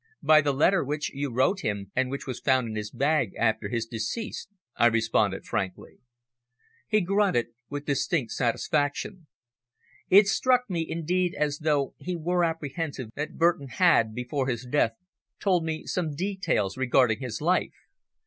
"By 0.23 0.41
the 0.41 0.51
letter 0.51 0.83
which 0.83 1.11
you 1.13 1.31
wrote 1.31 1.59
him, 1.59 1.91
and 1.95 2.09
which 2.09 2.25
was 2.25 2.39
found 2.39 2.67
in 2.67 2.73
his 2.75 2.89
bag 2.89 3.35
after 3.35 3.69
his 3.69 3.85
decease," 3.85 4.47
I 4.75 4.87
responded 4.87 5.45
frankly. 5.45 5.99
He 6.87 7.01
grunted 7.01 7.49
with 7.69 7.85
distinct 7.85 8.31
satisfaction. 8.31 9.27
It 10.09 10.27
struck 10.27 10.67
me 10.67 10.83
indeed 10.89 11.35
as 11.37 11.59
though 11.59 11.93
he 11.99 12.15
were 12.15 12.43
apprehensive 12.43 13.09
that 13.13 13.37
Burton 13.37 13.67
had 13.67 14.15
before 14.15 14.47
his 14.47 14.65
death 14.65 14.93
told 15.39 15.63
me 15.63 15.85
some 15.85 16.15
details 16.15 16.77
regarding 16.77 17.19
his 17.19 17.39
life. 17.39 17.75